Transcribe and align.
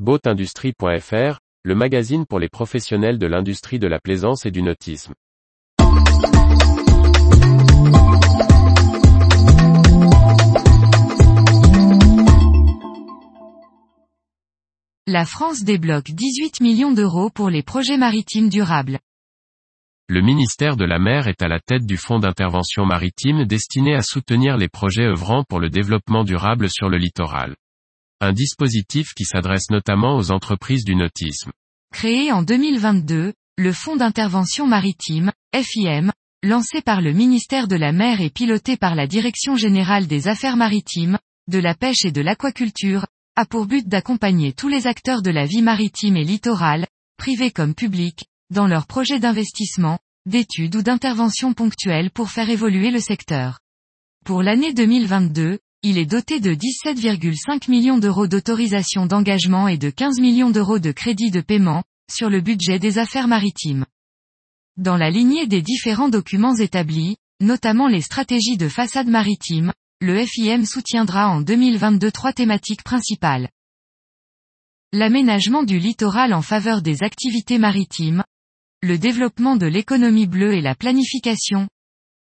Boatindustrie.fr, 0.00 1.38
le 1.62 1.74
magazine 1.76 2.26
pour 2.26 2.40
les 2.40 2.48
professionnels 2.48 3.16
de 3.16 3.28
l'industrie 3.28 3.78
de 3.78 3.86
la 3.86 4.00
plaisance 4.00 4.44
et 4.44 4.50
du 4.50 4.60
nautisme. 4.60 5.14
La 15.06 15.24
France 15.24 15.62
débloque 15.62 16.10
18 16.10 16.60
millions 16.60 16.90
d'euros 16.90 17.30
pour 17.30 17.48
les 17.48 17.62
projets 17.62 17.96
maritimes 17.96 18.48
durables. 18.48 18.98
Le 20.08 20.22
ministère 20.22 20.76
de 20.76 20.84
la 20.84 20.98
Mer 20.98 21.28
est 21.28 21.40
à 21.40 21.46
la 21.46 21.60
tête 21.60 21.86
du 21.86 21.98
Fonds 21.98 22.18
d'intervention 22.18 22.84
maritime 22.84 23.44
destiné 23.44 23.94
à 23.94 24.02
soutenir 24.02 24.56
les 24.56 24.68
projets 24.68 25.06
œuvrant 25.06 25.44
pour 25.48 25.60
le 25.60 25.70
développement 25.70 26.24
durable 26.24 26.68
sur 26.68 26.88
le 26.88 26.98
littoral. 26.98 27.54
Un 28.24 28.32
dispositif 28.32 29.12
qui 29.12 29.26
s'adresse 29.26 29.68
notamment 29.68 30.16
aux 30.16 30.30
entreprises 30.30 30.82
du 30.82 30.96
nautisme. 30.96 31.52
Créé 31.92 32.32
en 32.32 32.42
2022, 32.42 33.34
le 33.58 33.72
Fonds 33.74 33.96
d'intervention 33.96 34.66
maritime, 34.66 35.30
FIM, 35.54 36.10
lancé 36.42 36.80
par 36.80 37.02
le 37.02 37.12
ministère 37.12 37.68
de 37.68 37.76
la 37.76 37.92
Mer 37.92 38.22
et 38.22 38.30
piloté 38.30 38.78
par 38.78 38.94
la 38.94 39.06
Direction 39.06 39.56
générale 39.56 40.06
des 40.06 40.26
affaires 40.26 40.56
maritimes, 40.56 41.18
de 41.48 41.58
la 41.58 41.74
pêche 41.74 42.06
et 42.06 42.12
de 42.12 42.22
l'aquaculture, 42.22 43.04
a 43.36 43.44
pour 43.44 43.66
but 43.66 43.86
d'accompagner 43.86 44.54
tous 44.54 44.68
les 44.68 44.86
acteurs 44.86 45.20
de 45.20 45.30
la 45.30 45.44
vie 45.44 45.60
maritime 45.60 46.16
et 46.16 46.24
littorale, 46.24 46.86
privés 47.18 47.50
comme 47.50 47.74
publics, 47.74 48.24
dans 48.48 48.66
leurs 48.66 48.86
projets 48.86 49.18
d'investissement, 49.18 49.98
d'études 50.24 50.76
ou 50.76 50.82
d'intervention 50.82 51.52
ponctuelles 51.52 52.10
pour 52.10 52.30
faire 52.30 52.48
évoluer 52.48 52.90
le 52.90 53.00
secteur. 53.00 53.58
Pour 54.24 54.42
l'année 54.42 54.72
2022, 54.72 55.58
il 55.86 55.98
est 55.98 56.06
doté 56.06 56.40
de 56.40 56.54
17,5 56.54 57.70
millions 57.70 57.98
d'euros 57.98 58.26
d'autorisation 58.26 59.04
d'engagement 59.04 59.68
et 59.68 59.76
de 59.76 59.90
15 59.90 60.18
millions 60.18 60.48
d'euros 60.48 60.78
de 60.78 60.92
crédit 60.92 61.30
de 61.30 61.42
paiement, 61.42 61.84
sur 62.10 62.30
le 62.30 62.40
budget 62.40 62.78
des 62.78 62.96
affaires 62.96 63.28
maritimes. 63.28 63.84
Dans 64.78 64.96
la 64.96 65.10
lignée 65.10 65.46
des 65.46 65.60
différents 65.60 66.08
documents 66.08 66.56
établis, 66.56 67.18
notamment 67.40 67.86
les 67.86 68.00
stratégies 68.00 68.56
de 68.56 68.68
façade 68.68 69.08
maritime, 69.08 69.74
le 70.00 70.24
FIM 70.24 70.64
soutiendra 70.64 71.28
en 71.28 71.42
2022 71.42 72.10
trois 72.10 72.32
thématiques 72.32 72.82
principales. 72.82 73.50
L'aménagement 74.90 75.64
du 75.64 75.78
littoral 75.78 76.32
en 76.32 76.42
faveur 76.42 76.80
des 76.80 77.02
activités 77.02 77.58
maritimes, 77.58 78.24
le 78.80 78.96
développement 78.96 79.56
de 79.56 79.66
l'économie 79.66 80.26
bleue 80.26 80.54
et 80.54 80.62
la 80.62 80.74
planification, 80.74 81.68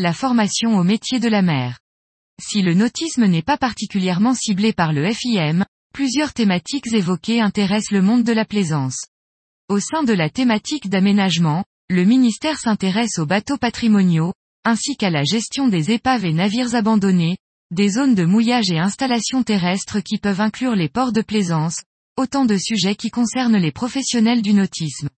la 0.00 0.12
formation 0.12 0.76
au 0.76 0.82
métier 0.82 1.20
de 1.20 1.28
la 1.28 1.42
mer. 1.42 1.78
Si 2.40 2.62
le 2.62 2.74
nautisme 2.74 3.26
n'est 3.26 3.42
pas 3.42 3.56
particulièrement 3.56 4.34
ciblé 4.34 4.72
par 4.72 4.92
le 4.92 5.10
FIM, 5.12 5.64
plusieurs 5.92 6.32
thématiques 6.32 6.92
évoquées 6.92 7.40
intéressent 7.40 7.92
le 7.92 8.02
monde 8.02 8.24
de 8.24 8.32
la 8.32 8.44
plaisance. 8.44 9.06
Au 9.68 9.80
sein 9.80 10.02
de 10.02 10.12
la 10.12 10.28
thématique 10.28 10.88
d'aménagement, 10.88 11.64
le 11.88 12.04
ministère 12.04 12.58
s'intéresse 12.58 13.18
aux 13.18 13.26
bateaux 13.26 13.56
patrimoniaux, 13.56 14.34
ainsi 14.64 14.96
qu'à 14.96 15.10
la 15.10 15.24
gestion 15.24 15.68
des 15.68 15.90
épaves 15.90 16.24
et 16.24 16.32
navires 16.32 16.74
abandonnés, 16.74 17.38
des 17.70 17.88
zones 17.88 18.14
de 18.14 18.24
mouillage 18.24 18.70
et 18.70 18.78
installations 18.78 19.42
terrestres 19.42 20.00
qui 20.00 20.18
peuvent 20.18 20.40
inclure 20.40 20.74
les 20.74 20.88
ports 20.88 21.12
de 21.12 21.22
plaisance, 21.22 21.82
autant 22.16 22.44
de 22.44 22.56
sujets 22.56 22.94
qui 22.94 23.10
concernent 23.10 23.56
les 23.56 23.72
professionnels 23.72 24.42
du 24.42 24.52
nautisme. 24.52 25.08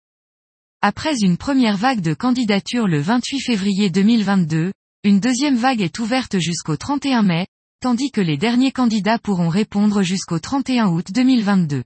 Après 0.80 1.18
une 1.20 1.36
première 1.36 1.76
vague 1.76 2.00
de 2.00 2.14
candidatures 2.14 2.86
le 2.86 3.00
28 3.00 3.40
février 3.40 3.90
2022, 3.90 4.72
une 5.06 5.20
deuxième 5.20 5.54
vague 5.54 5.82
est 5.82 6.00
ouverte 6.00 6.40
jusqu'au 6.40 6.76
31 6.76 7.22
mai, 7.22 7.46
tandis 7.80 8.10
que 8.10 8.20
les 8.20 8.36
derniers 8.36 8.72
candidats 8.72 9.20
pourront 9.20 9.48
répondre 9.48 10.02
jusqu'au 10.02 10.40
31 10.40 10.88
août 10.88 11.12
2022. 11.14 11.84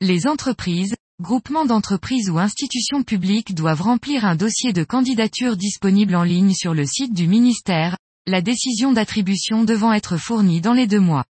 Les 0.00 0.26
entreprises, 0.26 0.96
groupements 1.20 1.64
d'entreprises 1.64 2.28
ou 2.28 2.40
institutions 2.40 3.04
publiques 3.04 3.54
doivent 3.54 3.82
remplir 3.82 4.24
un 4.24 4.34
dossier 4.34 4.72
de 4.72 4.82
candidature 4.82 5.56
disponible 5.56 6.16
en 6.16 6.24
ligne 6.24 6.54
sur 6.54 6.74
le 6.74 6.84
site 6.84 7.14
du 7.14 7.28
ministère, 7.28 7.96
la 8.26 8.40
décision 8.40 8.90
d'attribution 8.90 9.62
devant 9.62 9.92
être 9.92 10.16
fournie 10.16 10.60
dans 10.60 10.74
les 10.74 10.88
deux 10.88 10.98
mois. 10.98 11.24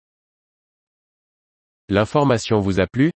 L'information 1.89 2.59
vous 2.59 2.79
a 2.79 2.85
plu? 2.85 3.11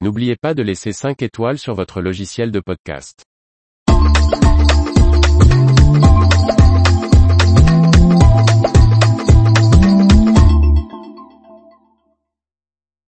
N'oubliez 0.00 0.36
pas 0.36 0.54
de 0.54 0.62
laisser 0.62 0.94
5 0.94 1.20
étoiles 1.20 1.58
sur 1.58 1.74
votre 1.74 2.00
logiciel 2.00 2.50
de 2.50 2.60
podcast. 2.60 3.26